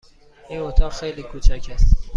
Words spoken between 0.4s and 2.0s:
این اتاق خیلی کوچک است.